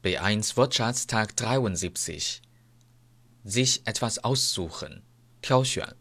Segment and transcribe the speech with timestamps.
[0.00, 2.40] B1 Wortschatztag 73
[3.42, 5.02] sich etwas aussuchen,
[5.42, 5.92] 挑选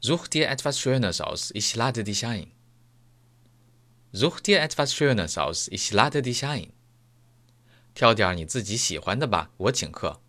[0.00, 2.50] Such dir etwas Schönes aus, ich lade dich ein.
[4.12, 6.72] Such dir etwas Schönes aus, ich lade dich ein.
[7.94, 10.20] 挑点你自己喜欢的吧，我请客。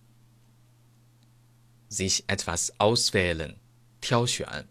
[1.88, 3.56] sich etwas auswählen,
[4.02, 4.68] 挑选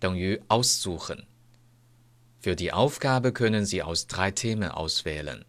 [0.00, 1.26] 等于 aussuchen.
[2.40, 5.44] Für die Aufgabe können Sie aus drei Themen auswählen.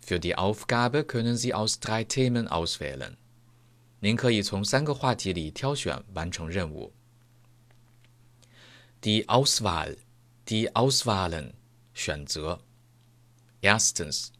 [0.00, 3.16] Für die Aufgabe können Sie aus drei Themen auswählen.
[4.00, 6.92] 您可以从三个话题里挑选完成任务。
[9.00, 9.96] Die Auswahl,
[10.46, 11.54] die Auswahlen,
[11.94, 12.60] 选择。
[13.62, 14.32] Erstens,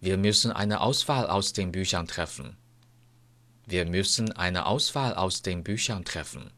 [0.00, 2.56] wir müssen eine Auswahl aus den Büchern treffen.
[3.66, 6.50] Wir müssen eine Auswahl aus den Büchern treffen.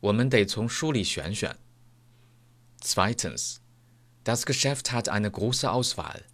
[0.00, 1.56] 我们得从书里选选。
[2.80, 3.60] Zweitens,
[4.24, 6.24] das Geschäft hat eine große Auswahl.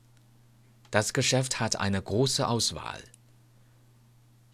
[0.92, 3.02] Das Geschäft hat eine große Auswahl.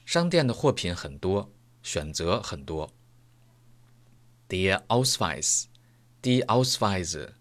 [0.04, 1.48] 商店的货品很多，
[1.82, 2.90] 选择很多。
[4.50, 5.68] Der Ausweis,
[6.22, 7.34] die Ausweise,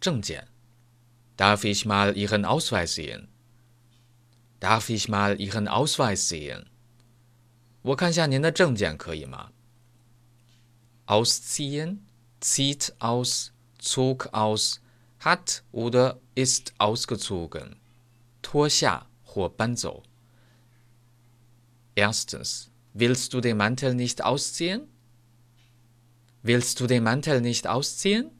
[0.00, 0.46] 证件。
[1.36, 3.28] Darf ich mal Ihren Ausweis sehen?
[4.60, 6.66] Darf ich mal Ihren Ausweis sehen?
[7.82, 9.50] 我看下您的证件可以吗？
[11.06, 12.06] Ausziehen,
[12.40, 14.80] zieht aus, zog aus,
[15.20, 17.76] hat oder ist ausgezogen.
[18.42, 20.02] 脱下或搬走。
[21.94, 24.88] Erstens, willst du den Mantel nicht ausziehen?
[26.42, 28.30] Willst du den Mantel nicht ausziehen?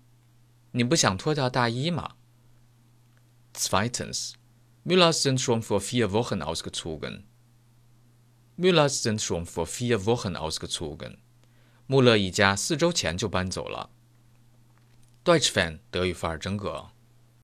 [0.73, 2.15] 你不想脱掉大衣吗？
[3.53, 4.35] Zweitens,
[4.85, 7.25] Müllers sind schon vor vier Wochen ausgezogen.
[8.57, 11.19] Müllers sind schon vor vier Wochen ausgezogen.
[11.87, 13.91] 穆勒一家四周前就搬走了。
[15.25, 16.91] Deutsch Fan 德语范儿真格。